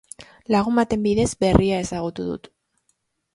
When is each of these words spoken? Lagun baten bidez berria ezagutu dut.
Lagun 0.53 0.79
baten 0.79 1.03
bidez 1.07 1.27
berria 1.43 1.83
ezagutu 1.85 2.27
dut. 2.31 2.51